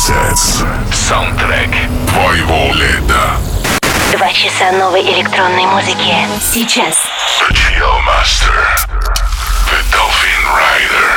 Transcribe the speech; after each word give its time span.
Sets. 0.00 0.64
Саундтрек 0.94 1.68
твоего 2.08 2.72
лета. 2.72 3.36
Два 4.16 4.32
часа 4.32 4.72
новой 4.72 5.02
электронной 5.02 5.66
музыки. 5.66 6.16
Сейчас. 6.40 6.96
The 7.38 7.52
Chill 7.52 8.00
Master. 8.06 8.64
The 9.68 9.78
Dolphin 9.92 10.42
Rider. 10.56 11.10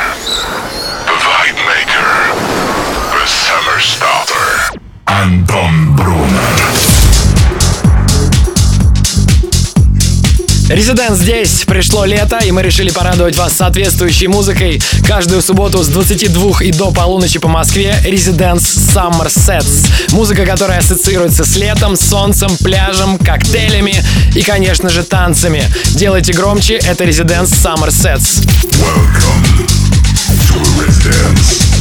The 1.06 1.16
Vibe 1.16 1.60
Maker. 1.64 2.10
The 3.10 3.26
Summer 3.26 3.80
Starter. 3.80 4.78
Антон 5.06 5.96
Брунер. 5.96 6.83
Резидент 10.74 11.16
здесь, 11.16 11.62
пришло 11.64 12.04
лето, 12.04 12.38
и 12.38 12.50
мы 12.50 12.60
решили 12.60 12.90
порадовать 12.90 13.36
вас 13.36 13.52
соответствующей 13.52 14.26
музыкой. 14.26 14.82
Каждую 15.06 15.40
субботу 15.40 15.84
с 15.84 15.86
22 15.86 16.62
и 16.62 16.72
до 16.72 16.90
полуночи 16.90 17.38
по 17.38 17.46
Москве 17.46 17.96
Residence 18.04 18.64
Summer 18.92 19.26
Sets. 19.26 19.88
Музыка, 20.10 20.44
которая 20.44 20.80
ассоциируется 20.80 21.44
с 21.44 21.54
летом, 21.56 21.94
солнцем, 21.94 22.50
пляжем, 22.56 23.18
коктейлями 23.18 23.94
и, 24.34 24.42
конечно 24.42 24.88
же, 24.88 25.04
танцами. 25.04 25.62
Делайте 25.90 26.32
громче, 26.32 26.74
это 26.78 27.04
Residence 27.04 27.52
Summer 27.52 27.90
Sets. 27.90 28.44
Welcome 28.80 29.68
to 30.48 30.58
Residence. 30.84 31.74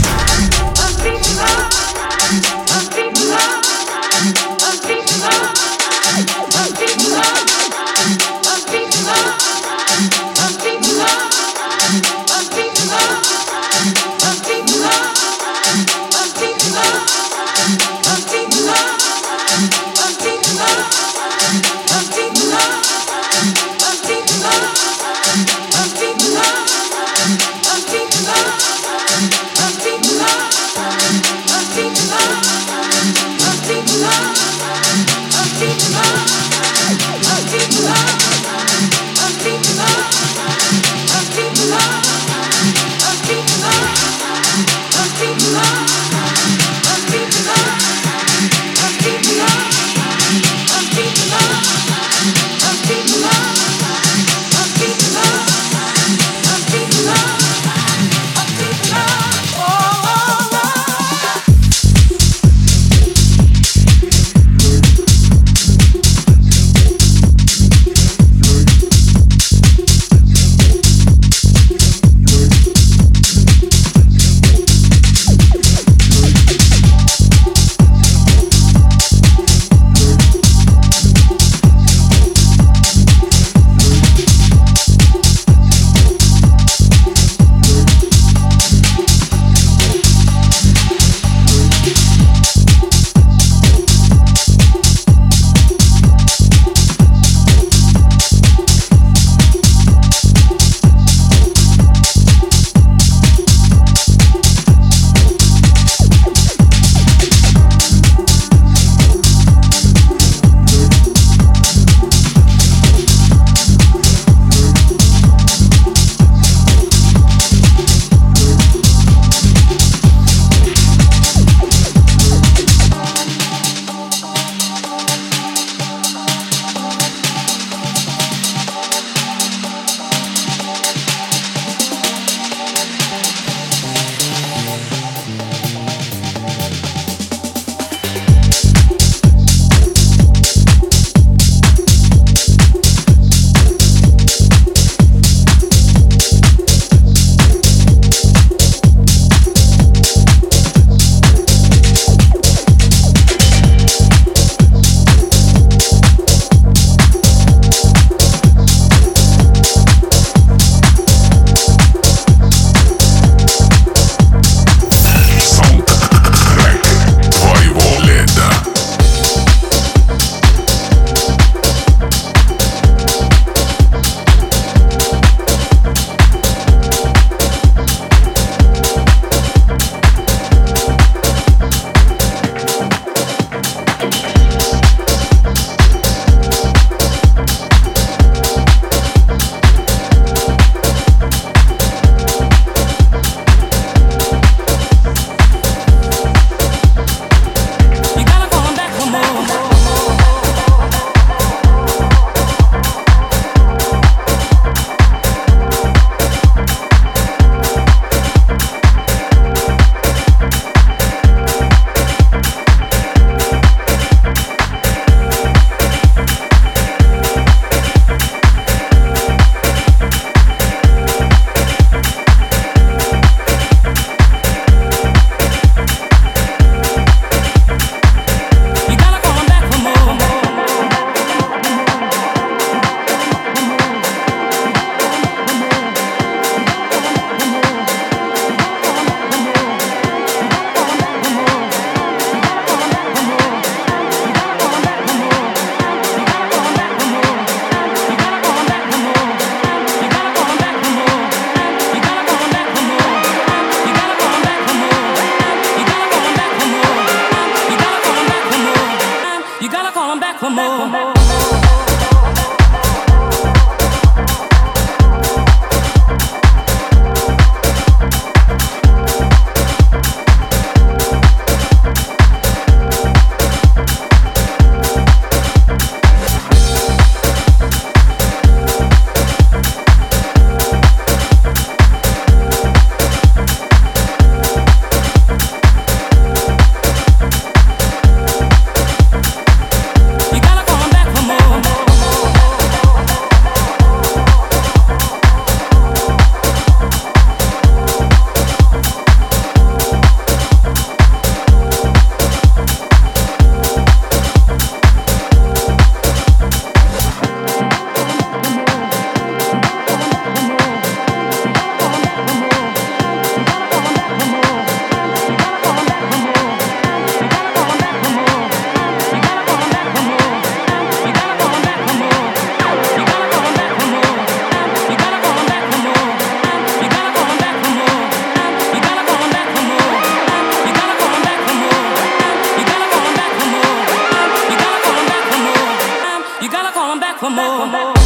for 337.24 337.30
more. 337.30 338.03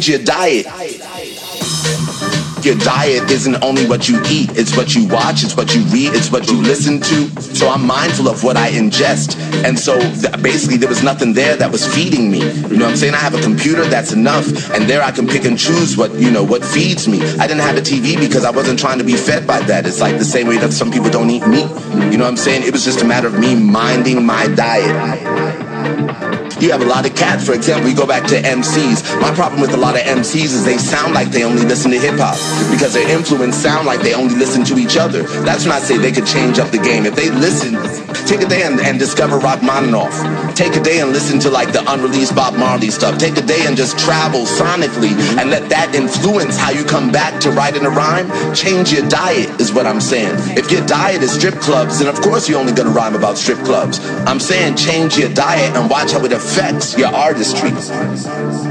Change 0.00 0.08
your 0.08 0.24
diet. 0.24 0.66
Your 2.64 2.76
diet 2.76 3.30
isn't 3.30 3.62
only 3.64 3.86
what 3.86 4.08
you 4.08 4.20
eat, 4.28 4.50
it's 4.52 4.76
what 4.76 4.94
you 4.94 5.08
watch, 5.08 5.42
it's 5.42 5.56
what 5.56 5.74
you 5.74 5.80
read, 5.84 6.14
it's 6.14 6.30
what 6.30 6.46
you 6.50 6.60
listen 6.60 7.00
to. 7.00 7.42
So 7.54 7.68
I'm 7.68 7.86
mindful 7.86 8.28
of 8.28 8.44
what 8.44 8.56
I 8.56 8.70
ingest. 8.70 9.38
And 9.64 9.78
so 9.78 9.98
th- 9.98 10.42
basically, 10.42 10.76
there 10.76 10.88
was 10.88 11.02
nothing 11.02 11.32
there 11.32 11.56
that 11.56 11.72
was 11.72 11.86
feeding 11.94 12.30
me. 12.30 12.40
You 12.40 12.76
know 12.76 12.84
what 12.84 12.90
I'm 12.90 12.96
saying? 12.96 13.14
I 13.14 13.18
have 13.18 13.34
a 13.34 13.40
computer, 13.40 13.84
that's 13.84 14.12
enough. 14.12 14.46
And 14.72 14.88
there 14.88 15.02
I 15.02 15.10
can 15.10 15.26
pick 15.26 15.44
and 15.46 15.58
choose 15.58 15.96
what, 15.96 16.12
you 16.14 16.30
know, 16.30 16.44
what 16.44 16.62
feeds 16.62 17.08
me. 17.08 17.22
I 17.38 17.46
didn't 17.46 17.62
have 17.62 17.76
a 17.78 17.82
TV 17.82 18.18
because 18.20 18.44
I 18.44 18.50
wasn't 18.50 18.78
trying 18.78 18.98
to 18.98 19.04
be 19.04 19.16
fed 19.16 19.46
by 19.46 19.60
that. 19.60 19.86
It's 19.86 20.00
like 20.00 20.18
the 20.18 20.24
same 20.24 20.46
way 20.46 20.58
that 20.58 20.72
some 20.72 20.90
people 20.90 21.08
don't 21.08 21.30
eat 21.30 21.46
meat. 21.46 21.68
You 22.12 22.18
know 22.18 22.24
what 22.24 22.32
I'm 22.32 22.36
saying? 22.36 22.62
It 22.62 22.72
was 22.72 22.84
just 22.84 23.00
a 23.00 23.06
matter 23.06 23.26
of 23.26 23.38
me 23.38 23.54
minding 23.54 24.24
my 24.24 24.46
diet. 24.48 25.49
You 26.60 26.70
have 26.72 26.82
a 26.82 26.84
lot 26.84 27.08
of 27.08 27.16
cats, 27.16 27.46
for 27.46 27.54
example, 27.54 27.88
you 27.88 27.96
go 27.96 28.06
back 28.06 28.28
to 28.28 28.36
MCs. 28.36 29.18
My 29.18 29.34
problem 29.34 29.62
with 29.62 29.72
a 29.72 29.78
lot 29.78 29.96
of 29.96 30.02
MCs 30.02 30.52
is 30.52 30.62
they 30.62 30.76
sound 30.76 31.14
like 31.14 31.30
they 31.30 31.42
only 31.42 31.64
listen 31.64 31.90
to 31.90 31.98
hip 31.98 32.16
hop 32.18 32.36
because 32.70 32.92
their 32.92 33.08
influence 33.08 33.56
sound 33.56 33.86
like 33.86 34.02
they 34.02 34.12
only 34.12 34.34
listen 34.34 34.62
to 34.64 34.76
each 34.76 34.98
other. 34.98 35.22
That's 35.40 35.64
when 35.64 35.72
I 35.72 35.80
say 35.80 35.96
they 35.96 36.12
could 36.12 36.26
change 36.26 36.58
up 36.58 36.70
the 36.70 36.78
game. 36.78 37.06
If 37.06 37.16
they 37.16 37.30
listen, 37.30 37.76
take 38.30 38.46
a 38.46 38.48
day 38.48 38.62
and, 38.62 38.78
and 38.80 38.96
discover 38.98 39.38
Rachmaninoff. 39.38 40.14
Take 40.54 40.76
a 40.76 40.80
day 40.80 41.00
and 41.00 41.10
listen 41.10 41.40
to 41.40 41.50
like 41.50 41.72
the 41.72 41.82
unreleased 41.92 42.36
Bob 42.36 42.54
Marley 42.54 42.90
stuff. 42.90 43.18
Take 43.18 43.36
a 43.36 43.42
day 43.42 43.66
and 43.66 43.76
just 43.76 43.98
travel 43.98 44.46
sonically 44.46 45.10
and 45.36 45.50
let 45.50 45.68
that 45.70 45.94
influence 45.96 46.56
how 46.56 46.70
you 46.70 46.84
come 46.84 47.10
back 47.10 47.40
to 47.40 47.50
writing 47.50 47.84
a 47.84 47.90
rhyme. 47.90 48.30
Change 48.54 48.92
your 48.92 49.06
diet 49.08 49.60
is 49.60 49.72
what 49.72 49.84
I'm 49.84 50.00
saying. 50.00 50.34
If 50.56 50.70
your 50.70 50.86
diet 50.86 51.22
is 51.22 51.32
strip 51.32 51.56
clubs, 51.56 51.98
then 51.98 52.08
of 52.08 52.20
course 52.20 52.48
you're 52.48 52.60
only 52.60 52.72
gonna 52.72 52.90
rhyme 52.90 53.16
about 53.16 53.36
strip 53.36 53.58
clubs. 53.64 53.98
I'm 54.30 54.38
saying 54.38 54.76
change 54.76 55.18
your 55.18 55.32
diet 55.34 55.76
and 55.76 55.90
watch 55.90 56.12
how 56.12 56.24
it 56.24 56.32
affects 56.32 56.60
affects 56.60 56.96
your 56.96 57.08
artistry. 57.08 58.69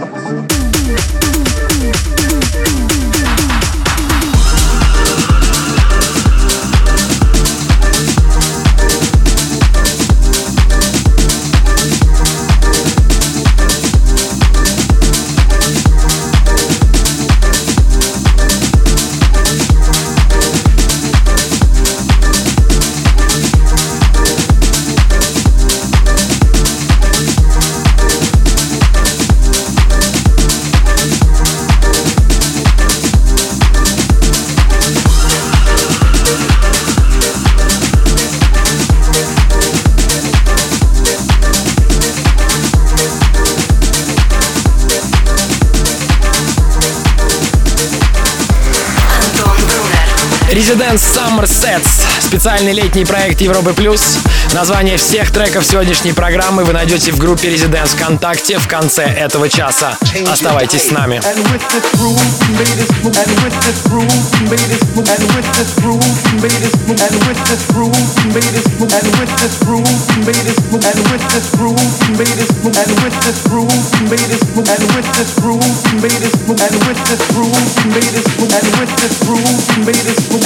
Специальный 52.30 52.74
летний 52.74 53.06
проект 53.06 53.42
Европы 53.42 53.74
Плюс. 53.74 54.20
Название 54.54 54.98
всех 54.98 55.32
треков 55.32 55.66
сегодняшней 55.66 56.14
программы 56.14 56.64
вы 56.64 56.74
найдете 56.74 57.12
в 57.12 57.18
группе 57.18 57.50
Residence 57.50 57.96
ВКонтакте 57.96 58.60
в 58.60 58.68
конце 58.68 59.04
этого 59.04 59.50
часа. 59.50 59.98
Оставайтесь 60.32 60.90
с 60.90 60.92
нами. 60.92 61.20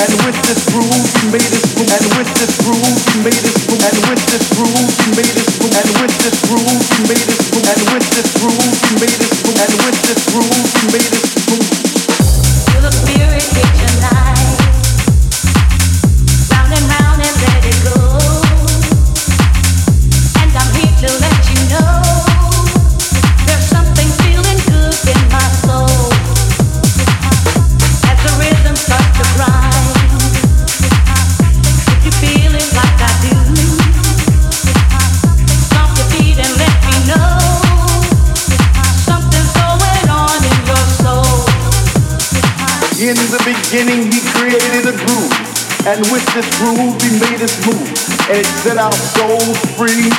and 0.04 0.20
with 0.26 0.42
this 0.48 0.66
groove, 0.72 1.73
Feel 12.68 12.82
the 12.82 12.92
spirit 12.92 13.44
hit 13.44 13.72
tonight, 13.80 14.33
this 46.34 46.50
groove 46.58 46.98
we 46.98 47.10
made 47.22 47.42
us 47.46 47.54
move, 47.62 47.86
and 48.26 48.42
it 48.42 48.50
set 48.66 48.82
our 48.82 48.94
souls 49.14 49.54
free. 49.78 50.10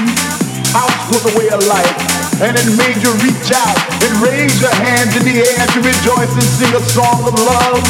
House 0.70 1.10
was 1.10 1.26
a 1.26 1.32
way 1.34 1.50
of 1.50 1.58
life, 1.66 1.90
and 2.38 2.54
it 2.54 2.68
made 2.78 3.02
you 3.02 3.10
reach 3.18 3.50
out 3.50 3.74
and 3.98 4.22
raise 4.22 4.54
your 4.62 4.74
hands 4.78 5.10
in 5.18 5.26
the 5.26 5.42
air 5.42 5.66
to 5.74 5.78
rejoice 5.82 6.30
and 6.30 6.46
sing 6.54 6.70
a 6.70 6.82
song 6.94 7.18
of 7.26 7.34
love, 7.34 7.82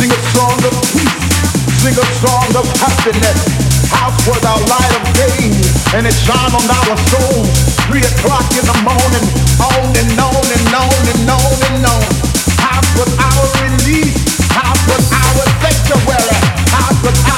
sing 0.00 0.08
a 0.08 0.20
song 0.32 0.56
of 0.64 0.72
peace, 0.96 1.28
sing 1.84 1.92
a 1.92 2.08
song 2.24 2.48
of 2.56 2.64
happiness. 2.80 3.36
House 3.92 4.16
was 4.24 4.40
our 4.48 4.60
light 4.64 4.92
of 4.96 5.04
day, 5.12 5.52
and 5.92 6.08
it 6.08 6.16
shone 6.24 6.52
on 6.56 6.64
our 6.72 6.96
souls. 7.12 7.52
Three 7.84 8.00
o'clock 8.00 8.48
in 8.56 8.64
the 8.64 8.78
morning, 8.80 9.24
on 9.60 9.92
and 9.92 10.12
on 10.16 10.44
and 10.56 10.68
on 10.72 11.04
and 11.04 11.22
on 11.36 11.56
and 11.68 11.84
on. 11.84 12.04
House 12.64 12.88
was 12.96 13.12
our 13.12 13.44
release. 13.60 14.24
House 14.56 14.80
was 14.88 15.04
our 15.12 15.44
sanctuary. 15.60 16.32
House 16.72 16.96
was 17.04 17.18
our 17.28 17.37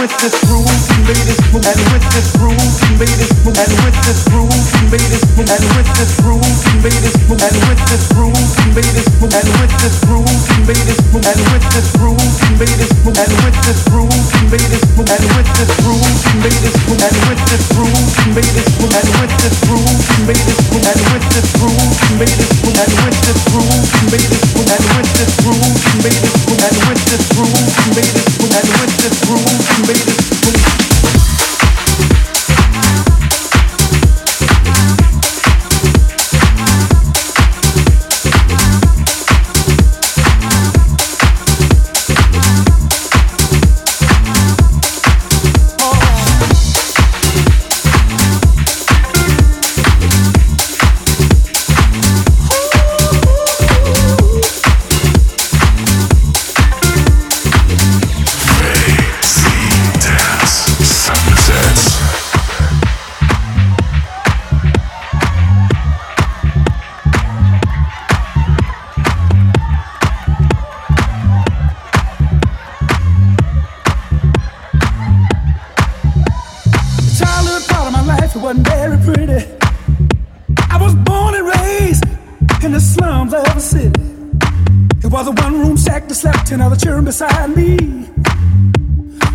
with 0.00 0.16
this 0.18 0.44
groove, 0.44 0.66
he 0.66 1.02
made 1.02 1.28
us 1.32 1.37
move. 1.52 1.64
And 1.68 1.80
with 1.92 2.06
this 2.12 2.28
groove, 2.36 2.56
he 2.56 2.88
made 2.98 3.22
move. 3.44 3.56
And 3.58 3.72
with 3.84 3.98
this 4.04 4.20
groove, 4.28 4.52
he 4.52 4.82
made 4.92 5.14
move. 5.36 5.48
And 5.48 5.64
with 5.76 5.90
this 5.96 6.12
groove, 6.20 6.42
he 6.42 6.72
made 6.82 7.06
move. 7.28 7.42
And 7.42 7.56
with 7.68 7.82
this 7.88 8.04
groove, 8.12 8.36
he 8.58 8.66
made 8.74 9.00
move. 9.20 9.32
And 9.32 9.48
with 9.60 9.74
this 9.82 9.96
groove, 10.04 10.28
he 10.48 10.58
made 10.66 10.92
move. 11.12 11.24
And 11.24 11.42
with 11.52 11.66
this 11.72 11.88
groove, 11.96 12.18
he 12.18 12.50
made 12.58 12.82
move. 13.04 13.18
And 13.18 13.34
with 13.44 13.58
this 13.64 13.80
groove, 13.88 14.12
he 14.12 14.42
made 14.50 14.74
move. 14.96 15.08
And 15.08 15.26
with 15.36 15.50
this 15.56 15.72
groove, 15.80 16.08
he 16.26 16.34
made 16.42 16.68
move. 16.88 17.02
And 17.02 17.16
with 17.28 17.42
this 17.48 17.64
groove, 17.72 18.02
he 18.08 18.26
made 18.34 18.58
move. 18.78 18.92
And 18.92 19.08
with 19.18 19.34
this 19.38 19.56
groove, 19.64 19.88
he 19.88 20.18
made 20.28 20.44
move. 20.48 20.84
And 20.88 21.00
with 21.08 21.24
this 21.28 21.48
groove, 21.56 21.92
he 21.98 22.12
made 22.18 22.38
move. 22.64 22.78
And 22.78 22.94
with 22.98 23.16
this 23.24 23.42
groove, 23.48 23.86
he 23.88 24.02
made 24.10 24.28
move. 24.28 24.68
And 24.68 24.84
with 24.96 25.10
this 25.16 25.32
groove, 25.42 25.62
he 25.62 25.94
made 26.02 26.18
us 26.18 26.34
move. 26.46 26.60
And 26.60 26.76
with 26.88 27.02
this 27.08 27.24
groove, 27.32 27.56
he 27.56 27.88
made 27.96 28.16
us 28.18 28.32
move. 28.38 28.52
And 28.58 28.68
with 28.80 28.94
this 28.98 29.16
groove, 29.24 29.44
he 29.48 29.80
made 29.86 30.08
us 30.08 30.28
move. 30.44 30.87
Shack 85.98 86.08
that 86.08 86.14
slept 86.14 86.46
ten 86.46 86.60
other 86.60 86.76
children 86.76 87.04
beside 87.04 87.56
me. 87.56 87.76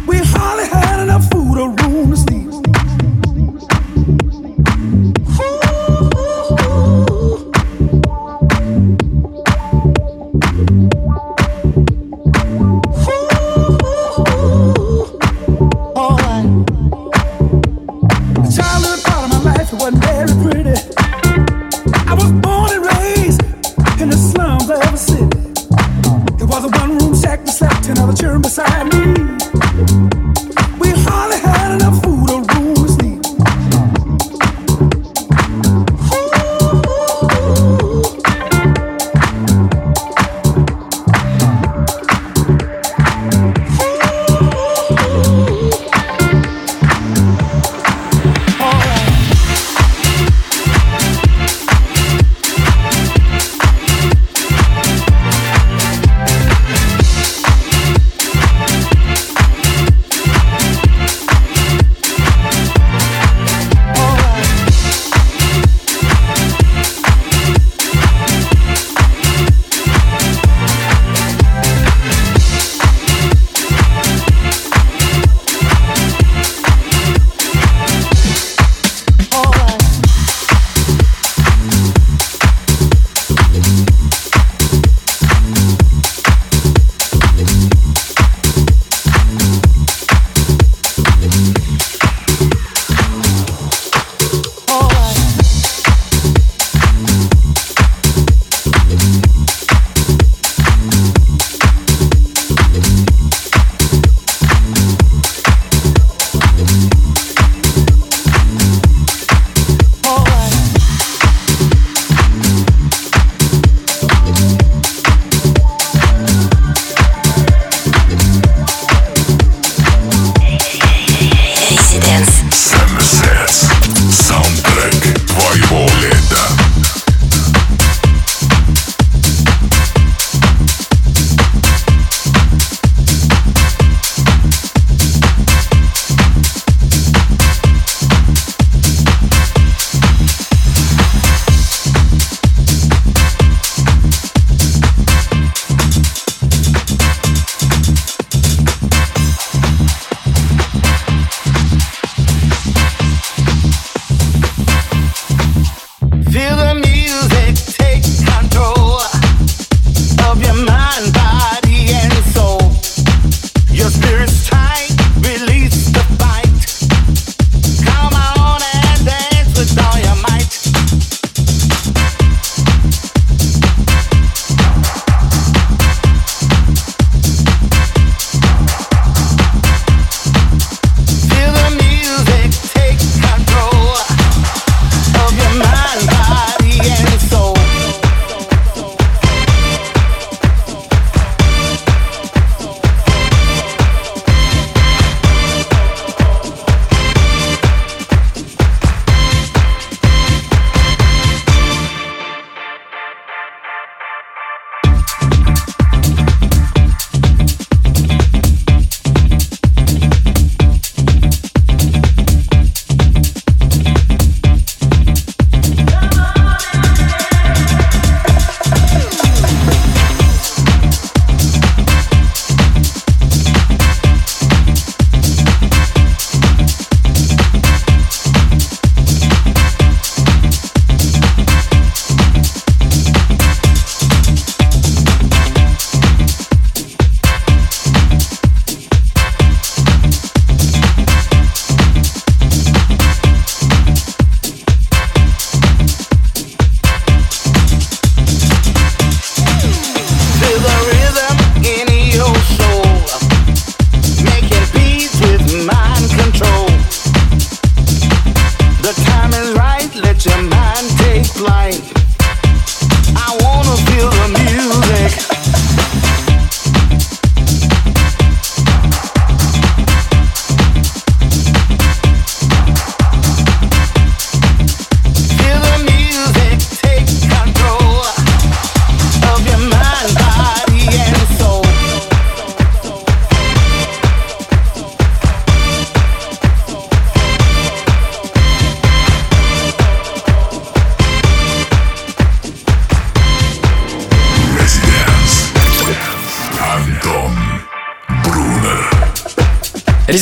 We 0.08 0.18
hardly 0.18 0.68
had 0.68 1.04
enough 1.04 1.30
food 1.30 1.58
or 1.58 1.70
room 1.70 2.12
to 2.12 2.18
sleep. 2.18 2.43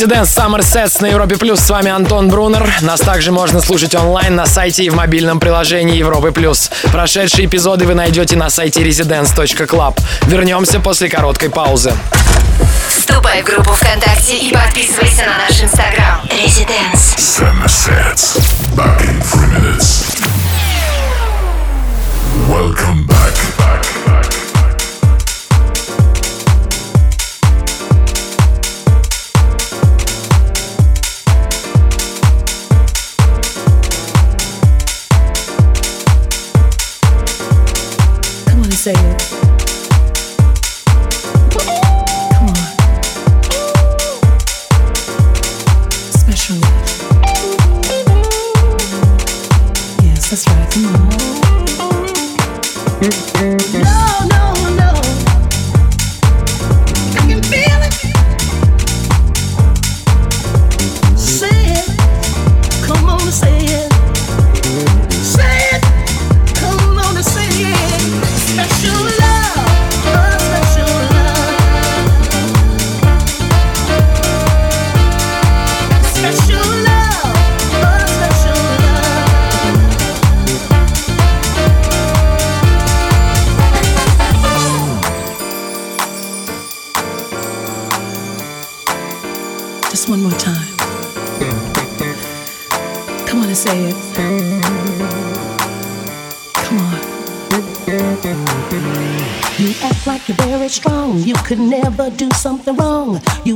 Residence 0.02 0.36
Summer 0.36 0.62
Sets 0.62 1.00
на 1.00 1.06
Европе 1.06 1.38
Плюс. 1.38 1.60
С 1.60 1.70
вами 1.70 1.92
Антон 1.92 2.28
Брунер. 2.28 2.68
Нас 2.82 3.02
также 3.02 3.32
можно 3.32 3.62
слушать 3.62 3.94
онлайн 3.94 4.36
на 4.36 4.48
сайте 4.48 4.84
и 4.84 4.90
в 4.90 4.96
мобильном 4.96 5.40
приложении 5.40 5.96
Европы 5.96 6.32
Плюс. 6.32 6.72
Прошедшие 6.92 7.46
эпизоды 7.46 7.86
вы 7.86 7.94
найдете 7.94 8.36
на 8.36 8.50
сайте 8.50 8.82
residence.club. 8.82 10.00
Вернемся 10.26 10.80
после 10.80 11.08
короткой 11.08 11.52
паузы. 11.52 11.94
Вступай 12.88 13.44
в 13.44 13.46
группу 13.46 13.74
ВКонтакте 13.74 14.40
и 14.40 14.52
подписывайся 14.52 15.22
на 15.22 15.38
наш 15.38 15.62
инстаграм. 15.62 16.22
Residence. 16.32 17.16
Summer 17.18 17.68
Sets. 17.68 18.40
Back 18.76 19.04
in 19.04 19.22
three 19.22 19.50
minutes. 19.50 20.20
Welcome 22.50 23.06
back. 23.06 23.36
back, 23.60 23.84
back. 24.08 24.21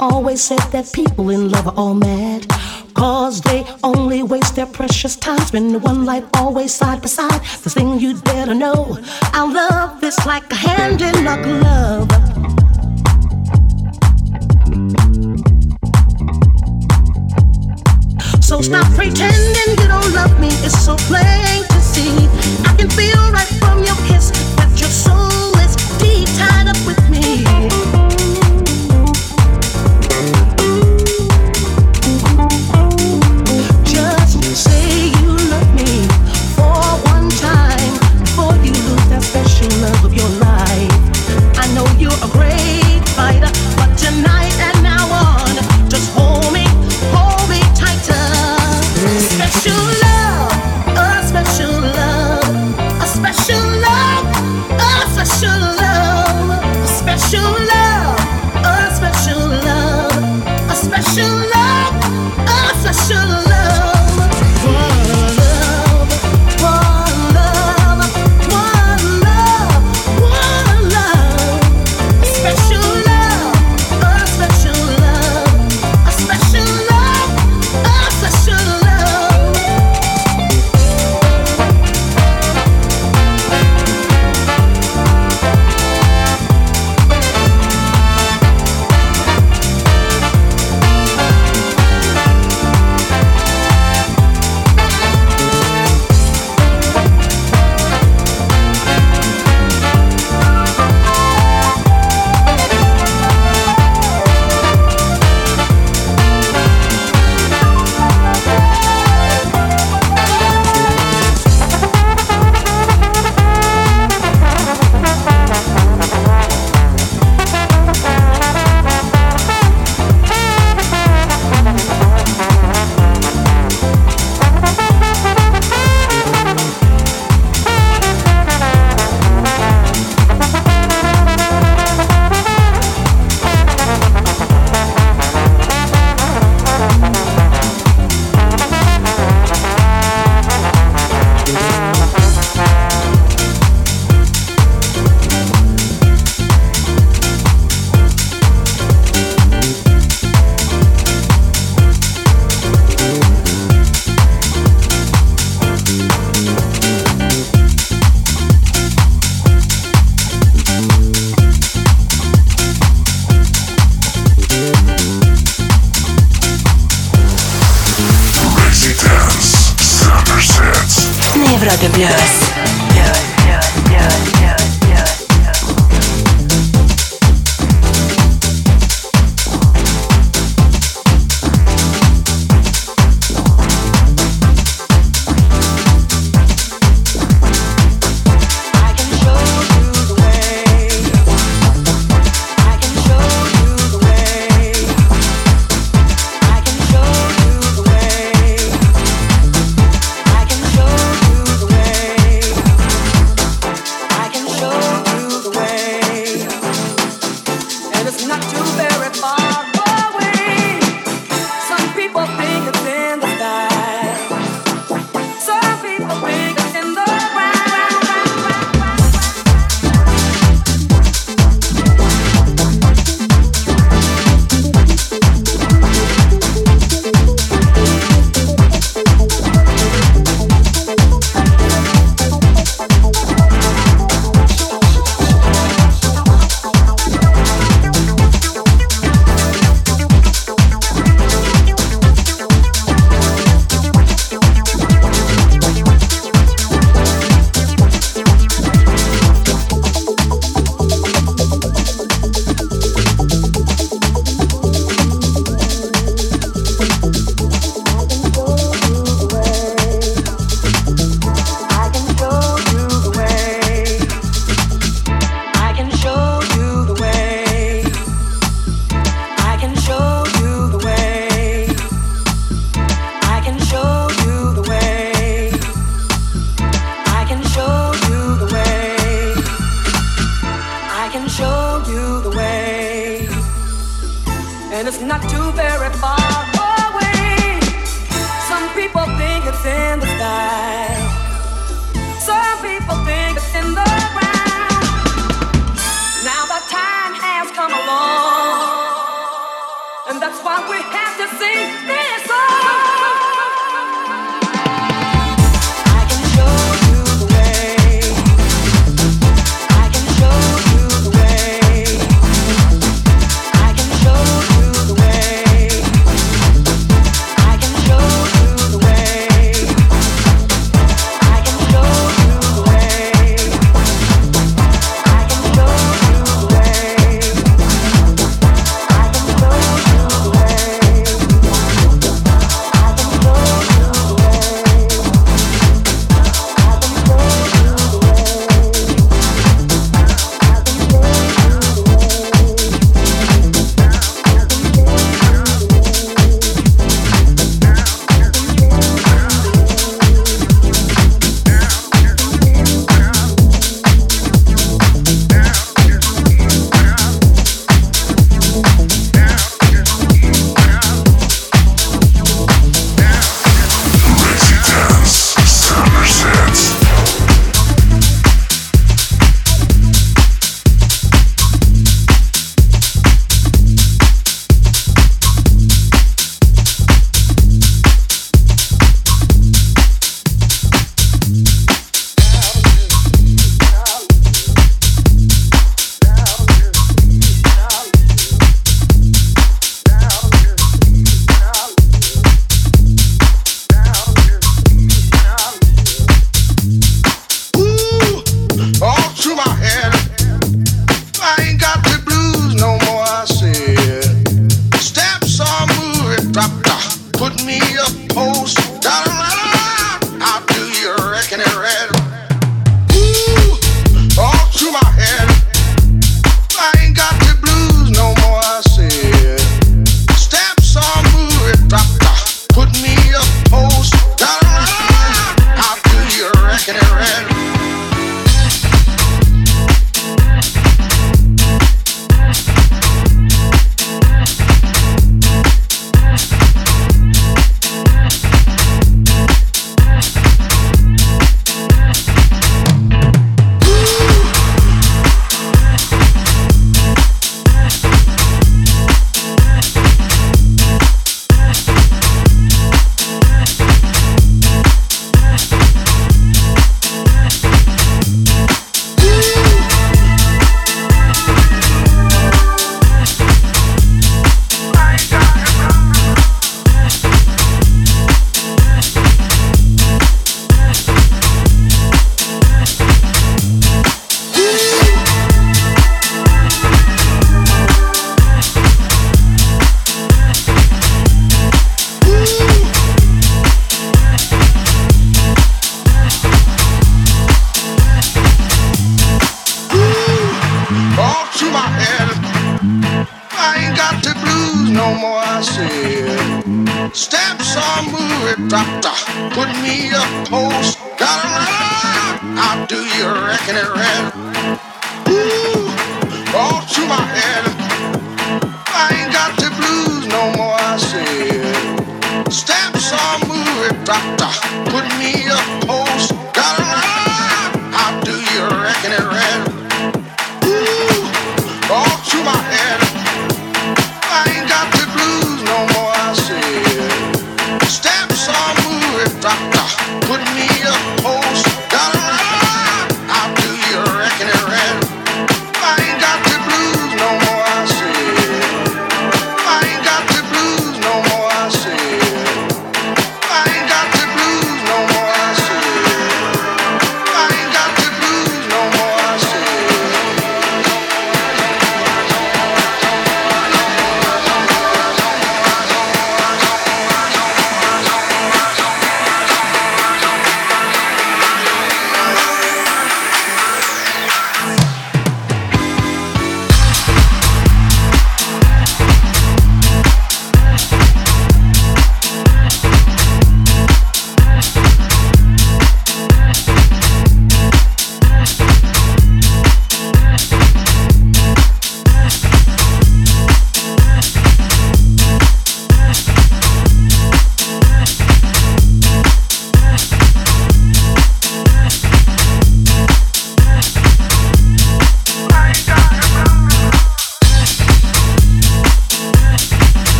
Always 0.00 0.42
said 0.42 0.60
that 0.72 0.92
people 0.92 1.30
in 1.30 1.50
love 1.50 1.66
are 1.66 1.74
all 1.76 1.94
mad. 1.94 2.46
Cause 2.94 3.40
they 3.42 3.64
only 3.84 4.22
waste 4.22 4.56
their 4.56 4.66
precious 4.66 5.16
time 5.16 5.38
spending 5.40 5.80
one 5.80 6.04
life 6.04 6.24
always 6.34 6.74
side 6.74 7.02
by 7.02 7.08
side. 7.08 7.40
The 7.62 7.70
thing 7.70 8.00
you'd 8.00 8.22
better 8.24 8.54
know. 8.54 8.98
Our 9.34 9.52
love 9.52 10.02
is 10.02 10.18
like 10.26 10.50
a 10.50 10.54
hand 10.54 11.02
in 11.02 11.26
a 11.26 11.36
glove. 11.42 12.08
So 18.42 18.60
stop 18.60 18.86
pretending 18.94 19.70
you 19.70 19.88
don't 19.88 20.12
love 20.14 20.38
me. 20.40 20.48
It's 20.64 20.78
so 20.84 20.96
plain 20.96 21.64
to 21.64 21.80
see. 21.80 22.28
I 22.64 22.74
can 22.78 22.88
feel 22.90 23.30
right 23.32 23.52
from 23.60 23.84
your 23.84 23.96
kiss 24.08 24.30
that 24.56 24.70
your 24.78 24.88
soul 24.88 25.52
is 25.60 25.76
deep 25.98 26.28
tied 26.38 26.68
up 26.68 26.86
with 26.86 27.10
me. 27.10 27.85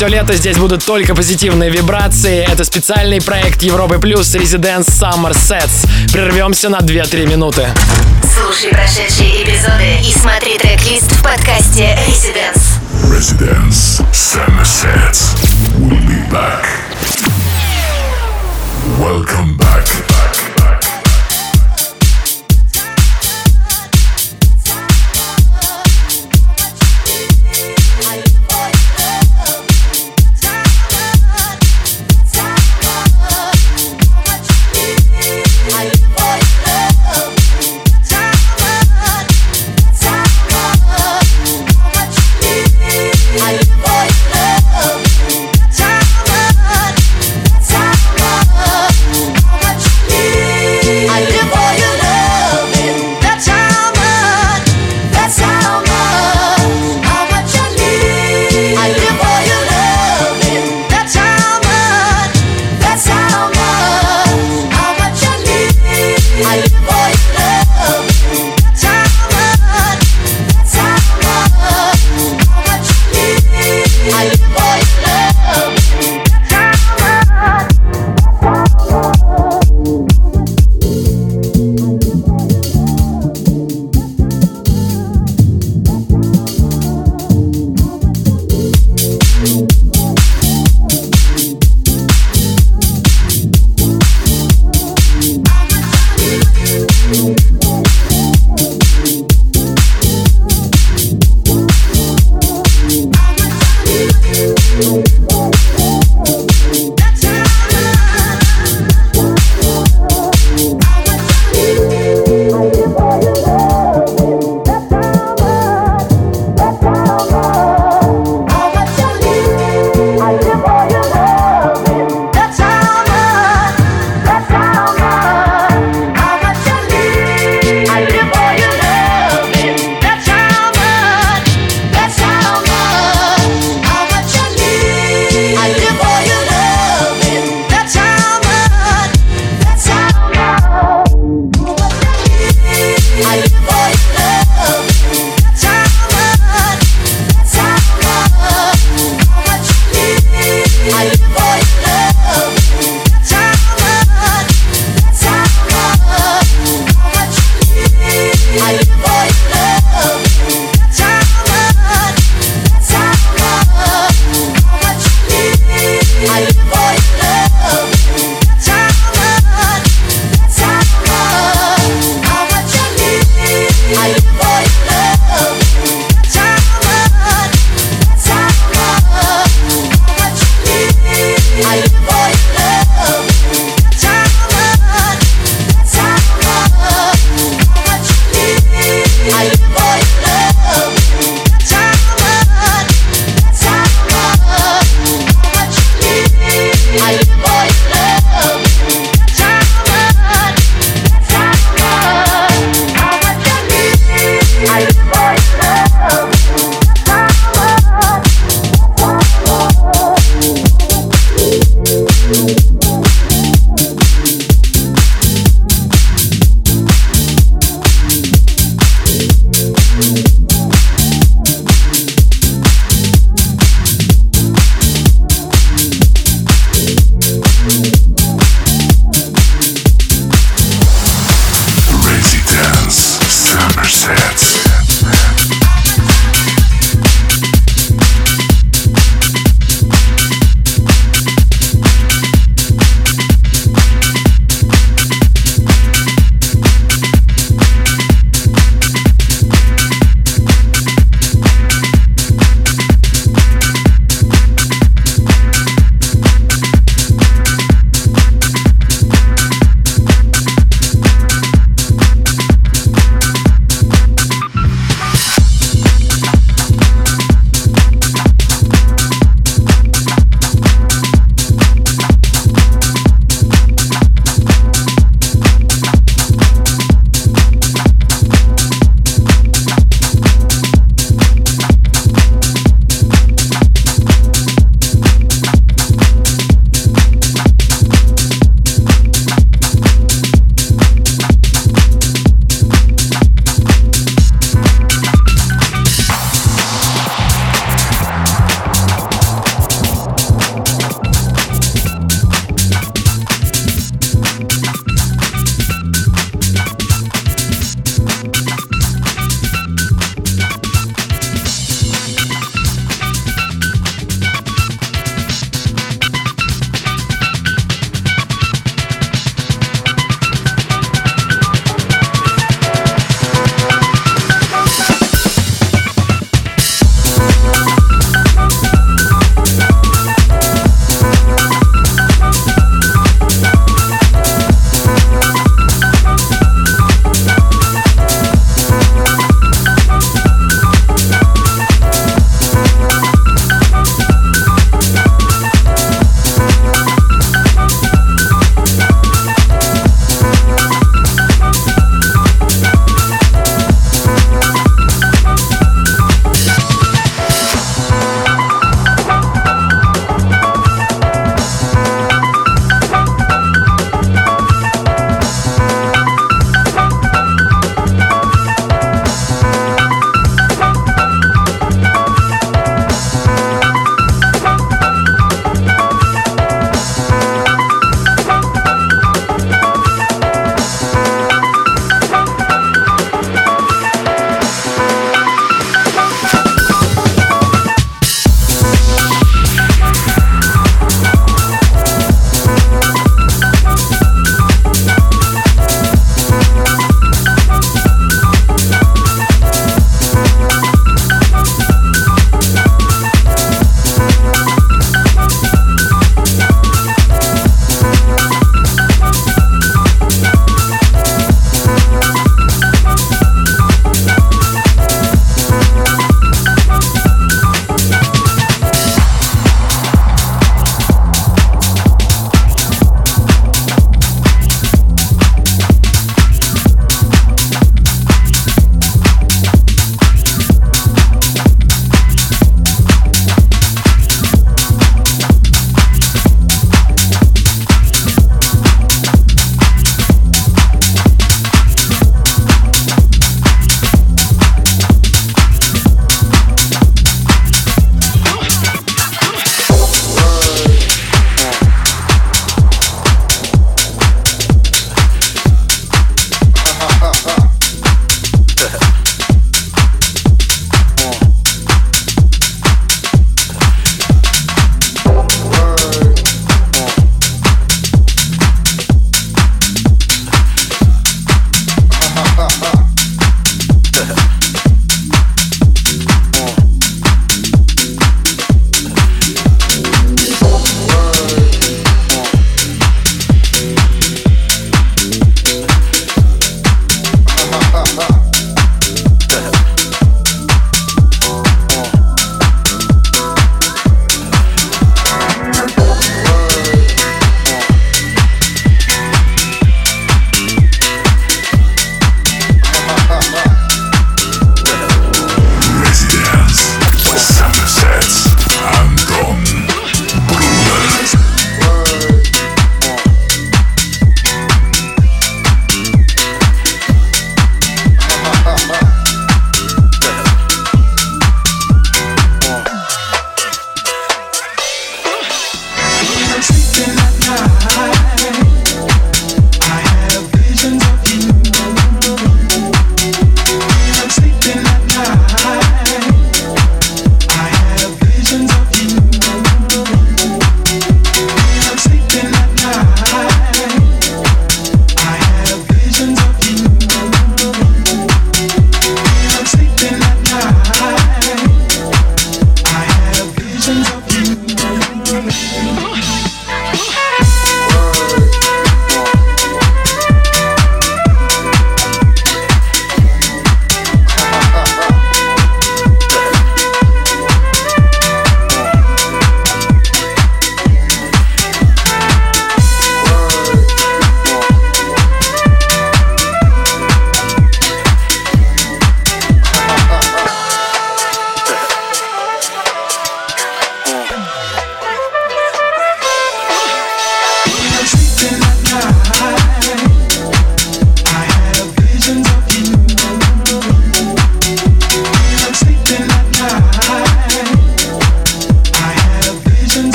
Все 0.00 0.08
лето, 0.08 0.34
здесь 0.34 0.56
будут 0.56 0.82
только 0.82 1.14
позитивные 1.14 1.68
вибрации. 1.68 2.42
Это 2.50 2.64
специальный 2.64 3.20
проект 3.20 3.60
Европы 3.60 3.98
Плюс 3.98 4.34
Residence 4.34 4.86
Summer 4.86 5.32
Sets. 5.32 5.86
Прервемся 6.10 6.70
на 6.70 6.78
2-3 6.78 7.26
минуты. 7.26 7.68
Слушай 8.22 8.70
прошедшие 8.70 9.44
эпизоды 9.44 9.98
и 10.02 10.10
смотри 10.18 10.56
трек-лист 10.56 11.12
в 11.12 11.22
подкасте 11.22 11.98
Residence. 12.08 12.80
Residence 13.12 14.02
Summer 14.10 14.64
Sets. 14.64 15.36
We'll 15.76 16.00
be 16.08 16.30
back. 16.30 16.64
Welcome 18.98 19.58
back. 19.58 20.09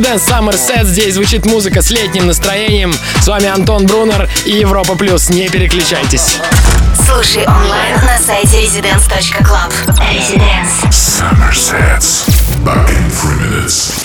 Residence 0.00 0.26
Summer 0.26 0.54
Set. 0.54 0.84
Здесь 0.84 1.14
звучит 1.14 1.44
музыка 1.44 1.82
с 1.82 1.90
летним 1.90 2.26
настроением. 2.26 2.94
С 3.20 3.28
вами 3.28 3.48
Антон 3.48 3.84
Брунер 3.84 4.30
и 4.46 4.52
Европа 4.52 4.96
Плюс. 4.96 5.28
Не 5.28 5.48
переключайтесь. 5.48 6.38
Слушай 7.06 7.44
онлайн 7.46 7.96
на 7.96 8.18
сайте 8.18 8.64
residence.club. 8.64 9.70
Residence. 9.98 10.88
Summer 10.90 11.52
Sets. 11.52 12.24
Back 12.64 12.88
in 12.88 13.10
three 13.10 13.36
minutes. 13.46 13.99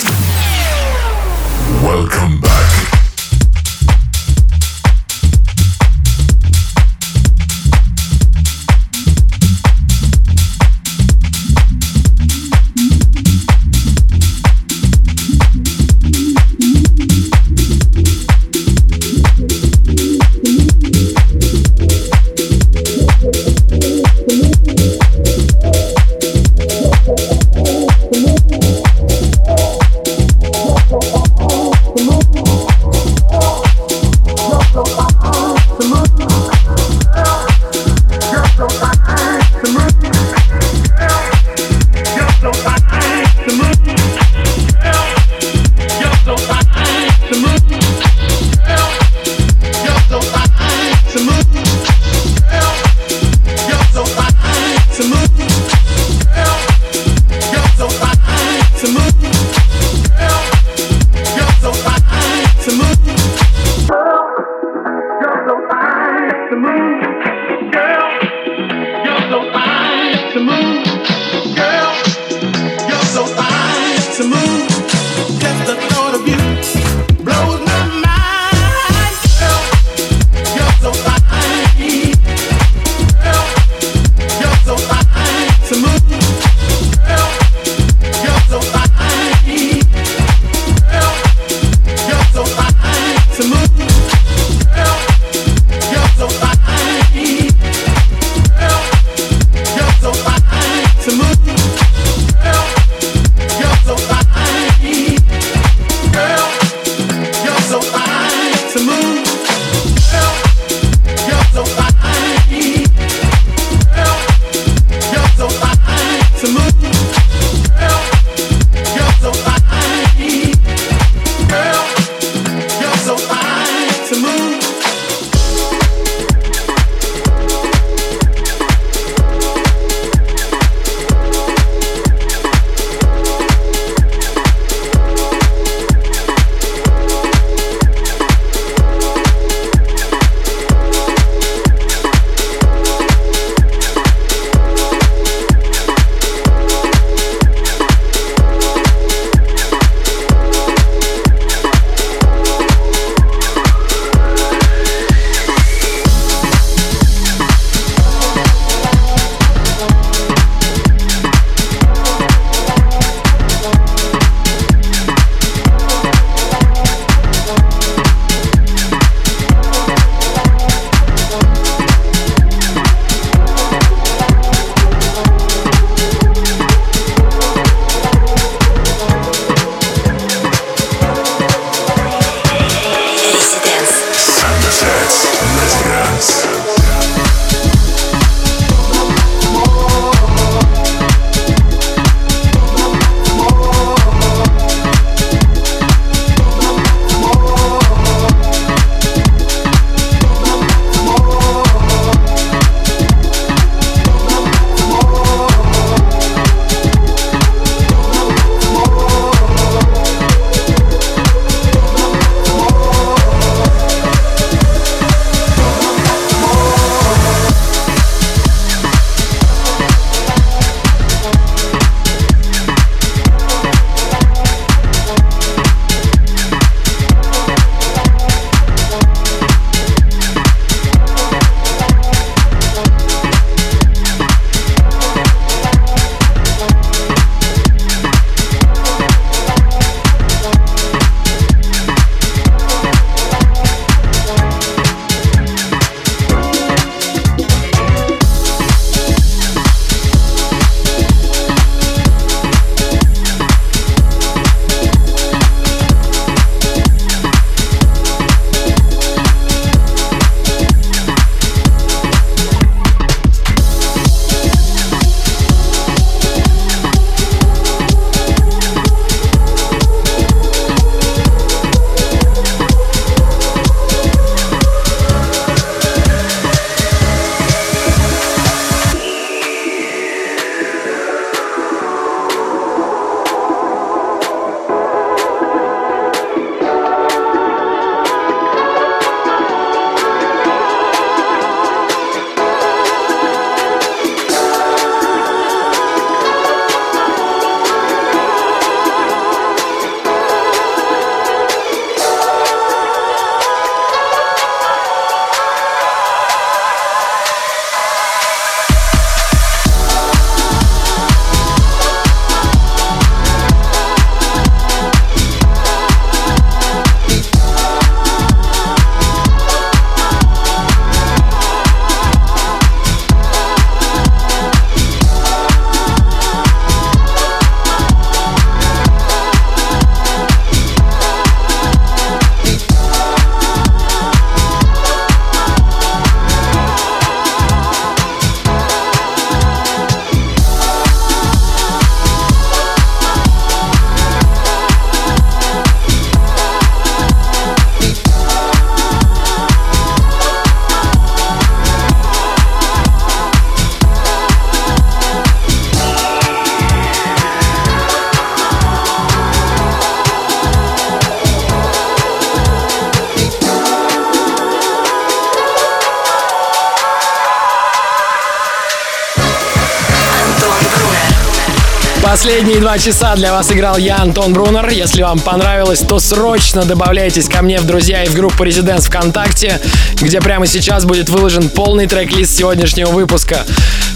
Два 372.65 372.79
часа 372.79 373.15
для 373.15 373.31
вас 373.31 373.51
играл 373.51 373.77
я, 373.77 373.97
Антон 373.97 374.33
Брунер. 374.33 374.69
Если 374.69 375.03
вам 375.03 375.19
понравилось, 375.19 375.81
то 375.81 375.99
срочно 375.99 376.65
добавляйтесь 376.65 377.29
ко 377.29 377.43
мне 377.43 377.59
в 377.59 377.65
друзья 377.67 378.03
и 378.03 378.07
в 378.07 378.15
группу 378.15 378.43
Резиденс 378.43 378.87
ВКонтакте, 378.87 379.61
где 380.01 380.19
прямо 380.19 380.47
сейчас 380.47 380.83
будет 380.83 381.09
выложен 381.09 381.49
полный 381.49 381.85
трек-лист 381.85 382.35
сегодняшнего 382.35 382.89
выпуска. 382.89 383.45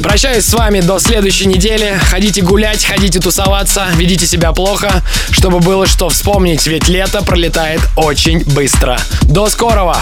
Прощаюсь 0.04 0.46
с 0.46 0.54
вами 0.54 0.82
до 0.82 1.00
следующей 1.00 1.48
недели. 1.48 2.00
Ходите 2.12 2.44
гулять, 2.44 2.86
ходите 2.86 3.20
тусоваться, 3.20 3.88
ведите 3.96 4.28
себя 4.28 4.52
плохо, 4.52 5.02
чтобы 5.32 5.62
было 5.62 5.88
что 5.88 6.10
вспомнить, 6.10 6.68
ведь 6.68 6.88
лето 6.88 7.24
пролетает 7.24 7.82
очень 7.96 8.44
быстро. 8.54 9.00
До 9.24 9.50
скорого! 9.50 9.98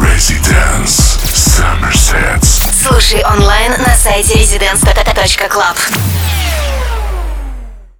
Residence 0.00 1.18
Summer 1.24 1.92
Sets. 1.92 2.62
Слушай 2.86 3.24
онлайн 3.24 3.72
на 3.84 3.96
сайте 3.96 4.34
residence.club. 4.34 5.76